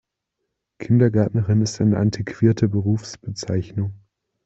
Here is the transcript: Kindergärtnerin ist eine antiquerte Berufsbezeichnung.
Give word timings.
Kindergärtnerin 0.79 1.61
ist 1.61 1.79
eine 1.79 1.99
antiquerte 1.99 2.67
Berufsbezeichnung. 2.67 3.93